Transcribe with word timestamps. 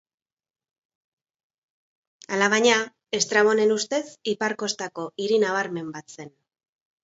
Alabaina, 2.37 2.79
Estrabonen 3.19 3.77
ustez, 3.77 4.03
ipar 4.35 4.59
kostako 4.65 5.09
hiri 5.25 5.41
nabarmen 5.49 5.97
bat 5.99 6.21
zen. 6.21 6.37